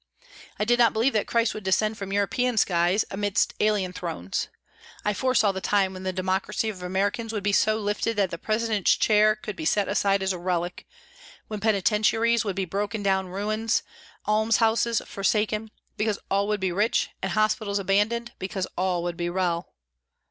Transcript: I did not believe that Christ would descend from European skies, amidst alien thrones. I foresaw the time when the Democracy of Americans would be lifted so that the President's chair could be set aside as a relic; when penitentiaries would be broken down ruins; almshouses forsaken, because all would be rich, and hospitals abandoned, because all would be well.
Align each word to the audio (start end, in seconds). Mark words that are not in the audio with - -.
I 0.57 0.65
did 0.65 0.79
not 0.79 0.93
believe 0.93 1.13
that 1.13 1.27
Christ 1.27 1.53
would 1.53 1.63
descend 1.63 1.95
from 1.95 2.11
European 2.11 2.57
skies, 2.57 3.05
amidst 3.11 3.53
alien 3.59 3.93
thrones. 3.93 4.47
I 5.05 5.13
foresaw 5.13 5.51
the 5.51 5.61
time 5.61 5.93
when 5.93 6.01
the 6.01 6.11
Democracy 6.11 6.69
of 6.69 6.81
Americans 6.81 7.31
would 7.31 7.43
be 7.43 7.53
lifted 7.67 8.09
so 8.15 8.15
that 8.15 8.31
the 8.31 8.39
President's 8.39 8.95
chair 8.97 9.35
could 9.35 9.55
be 9.55 9.63
set 9.63 9.87
aside 9.87 10.23
as 10.23 10.33
a 10.33 10.39
relic; 10.39 10.87
when 11.49 11.59
penitentiaries 11.59 12.43
would 12.43 12.55
be 12.55 12.65
broken 12.65 13.03
down 13.03 13.27
ruins; 13.27 13.83
almshouses 14.27 15.03
forsaken, 15.05 15.69
because 15.97 16.17
all 16.31 16.47
would 16.47 16.59
be 16.59 16.71
rich, 16.71 17.11
and 17.21 17.33
hospitals 17.33 17.77
abandoned, 17.77 18.31
because 18.39 18.65
all 18.75 19.03
would 19.03 19.17
be 19.17 19.29
well. 19.29 19.75